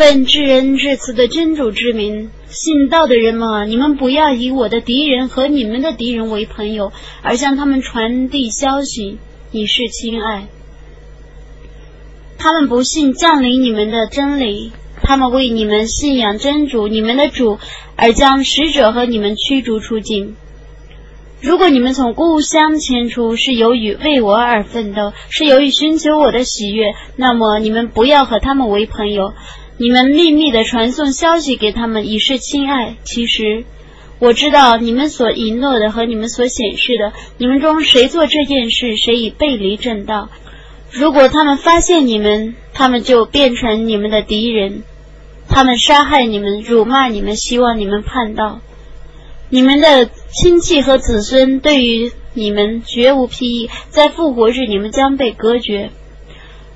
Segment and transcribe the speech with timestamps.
[0.00, 9.18] 奉至仁至慈的真主之名，信道的人们，你们不要以我的敌人和你们的敌人为朋友，而向他们传递消息，
[9.52, 10.46] 以示亲爱。
[12.38, 17.58] 他们不信降临你们的真理，他们为你们信仰真主你们的主
[17.94, 20.34] 而将使者和你们驱逐出境。
[21.42, 29.34] 如果你们从故乡迁出是由于为我而奋斗，是由于寻求我的喜悦，那么你们不要和他们为朋友。
[29.82, 32.96] 你们秘密的传送消息给他们，以示亲爱。
[33.02, 33.64] 其实，
[34.18, 40.28] 我知道你们所隐诺的和你们所显示的，你们中谁做这件事，谁已背离正道。
[40.90, 44.82] 如果他们发现你们，他们就变成你们的敌人，
[45.48, 48.60] 他们杀害你们，辱骂你们，希望你们叛道。
[49.48, 55.88] 你们的亲戚和子孙对于你们绝无裨益，在复活日你们将被隔绝。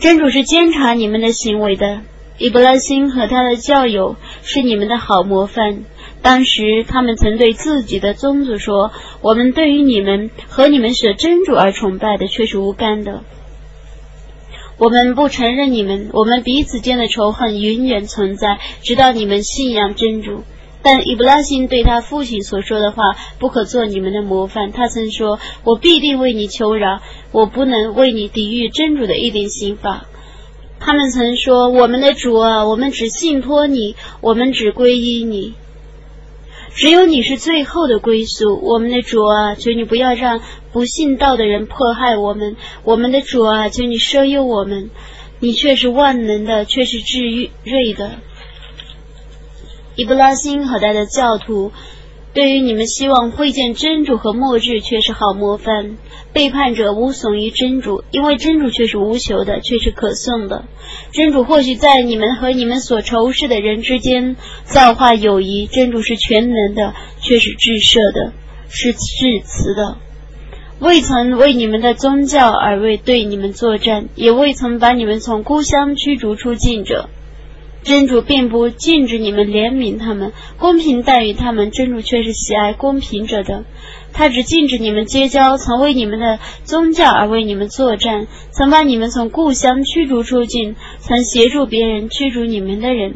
[0.00, 2.00] 真主是监察你们的行为的。
[2.38, 5.84] 伊布拉辛和他的教友是你们的好模范。
[6.22, 13.22] 当时他们曾对自己的宗族说：“我们对于你们和你们舍真主而崇拜的却是无干的。
[14.78, 20.44] 我们不承认你们，我们彼此间的仇恨永远存在，直到你们信仰真主。”
[20.80, 23.02] 但伊布拉辛对他父亲所说的话
[23.40, 24.70] 不可做你们的模范。
[24.70, 27.00] 他曾说：“我必定为你求饶，
[27.32, 30.06] 我不能为你抵御真主的一点刑罚。”
[30.80, 35.54] 他们曾说：“我们的主啊，我们只信托你，我们只皈依你，
[36.74, 38.58] 只有你是最后的归宿。
[38.62, 40.40] 我们的主啊，求你不要让
[40.72, 42.56] 不信道的人迫害我们。
[42.84, 44.90] 我们的主啊，求你赦宥我们，
[45.40, 48.12] 你却是万能的，却是治愈睿的。”
[49.96, 51.72] 伊布拉辛和他的教徒。
[52.34, 55.96] 对于你们希望会见真主和末日，却是好模范。
[56.32, 60.66] 背叛者无损于真主，因为真主却是无求的，却是可颂的。
[61.10, 65.66] 真主或许在你们和你们所仇视的人之间造化友谊。
[65.66, 68.32] 真主是全能的，却是至赦的，
[68.68, 69.96] 是至慈的。
[70.78, 77.08] 未曾为你们的宗教而为对你们作战，也未曾把你们从故乡驱逐出境者。
[77.82, 81.70] 真主并不禁止你们怜悯他们，公平待遇他们。
[81.70, 83.64] 真主却是喜爱公平者的。
[84.12, 93.14] 他只禁止你们结交曾为你们的宗教而为你们作战，曾把你们从故乡驱逐出境，曾协助别人驱逐你们的人。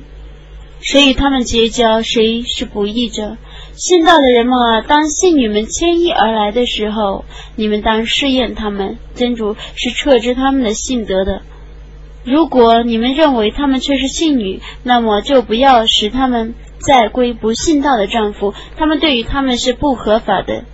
[0.81, 3.37] 谁与他们结交，谁是不义者。
[3.75, 7.25] 信道的人们啊，当信女们迁移而来的时候，
[7.57, 8.99] 你们当试验他们。
[9.15, 11.43] 真主是撤知他们的信德的。
[12.25, 18.55] 如果你们认为他们却是信女，那么就不要使他们再归不信道的丈夫。
[18.77, 20.65] 他们对于他们是不合法的，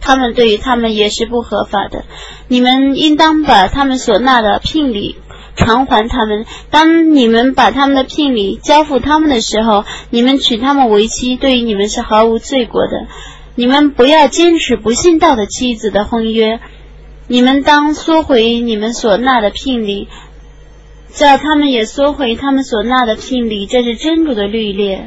[0.00, 2.04] 他们对于他们也是不合法的。
[2.46, 5.16] 你们应当把他们所纳的聘礼
[5.56, 6.46] 偿还他们。
[6.70, 13.08] 当你们把他们的聘礼交付他们的时候，你们娶他们为妻，对于你们是毫无罪过的。
[13.56, 16.60] 你们不要坚持不信道的妻子的婚约。
[17.26, 20.08] 你们当缩回你们所纳的聘礼。
[21.10, 24.98] 叫他们也缩回他们所纳的聘礼，这是真主的律例。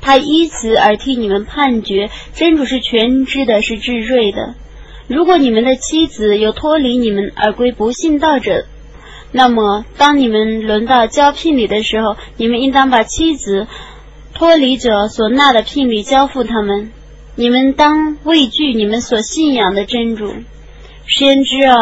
[0.00, 2.10] 他依此而替你们判决。
[2.34, 4.54] 真主是全知的，是至睿的。
[5.08, 8.64] 如果你们的妻子有脱离你们而归不信道者，
[9.32, 13.66] 那么当你们轮到交聘礼的时候，你们应当把妻子
[14.34, 16.92] 脱离者所纳的聘礼交付他们。
[17.34, 20.34] 你们当畏惧你们所信仰的真主。
[21.06, 21.76] 先知啊！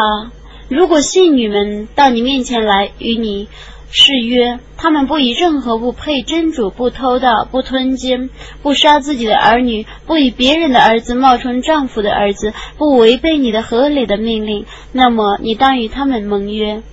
[0.69, 3.47] 如果信女们到你面前来与你
[3.91, 8.29] 誓约，他们不以任何物配真主，不偷盗，不吞奸，
[8.61, 16.83] 不杀自己的儿女，不以别人的儿子冒充丈夫的儿子，不违背你的合理的命令，那么你当与他们盟约，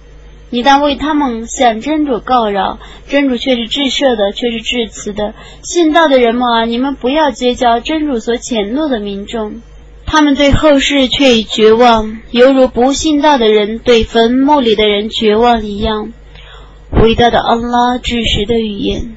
[0.48, 5.34] 你当为他们向真主告饶，真主却是至赦的，却是至慈的。
[5.62, 9.60] 信道的人们啊，你们不要结交真主所谴怒的民众。
[10.06, 16.12] 他们对后世却已绝望，犹如不信道的人对坟墓里的人绝望一样。
[16.92, 19.16] 伟大的安拉至实的语言。